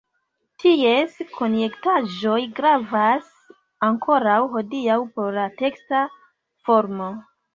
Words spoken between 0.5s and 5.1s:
Ties konjektaĵoj gravas ankoraŭ hodiaŭ